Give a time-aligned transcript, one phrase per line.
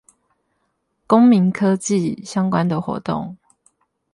[1.05, 3.37] 公民科技相關的活動